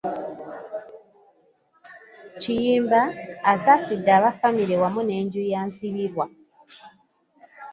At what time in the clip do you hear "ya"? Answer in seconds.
5.51-5.61